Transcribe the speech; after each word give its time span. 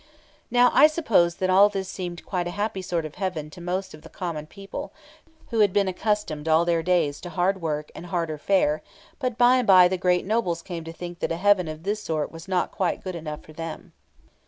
Now, 0.49 0.71
I 0.73 0.87
suppose 0.87 1.35
that 1.35 1.51
all 1.51 1.69
this 1.69 1.87
seemed 1.87 2.25
quite 2.25 2.47
a 2.47 2.57
happy 2.57 2.81
sort 2.81 3.05
of 3.05 3.13
heaven 3.21 3.51
to 3.51 3.61
most 3.61 3.93
of 3.93 4.01
the 4.01 4.09
common 4.09 4.47
people, 4.47 4.91
who 5.51 5.59
had 5.59 5.71
been 5.73 5.87
accustomed 5.87 6.47
all 6.47 6.65
their 6.65 6.81
days 6.81 7.21
to 7.21 7.29
hard 7.29 7.61
work 7.61 7.91
and 7.93 8.07
harder 8.07 8.39
fare; 8.39 8.81
but 9.19 9.37
by 9.37 9.57
and 9.57 9.67
by 9.67 9.87
the 9.87 9.97
great 9.99 10.25
nobles 10.25 10.63
came 10.63 10.83
to 10.85 10.91
think 10.91 11.19
that 11.19 11.31
a 11.31 11.37
heaven 11.37 11.67
of 11.67 11.83
this 11.83 12.01
sort 12.01 12.31
was 12.31 12.47
not 12.47 12.71
quite 12.71 13.03
good 13.03 13.13
enough 13.13 13.43
for 13.43 13.53
them. 13.53 13.91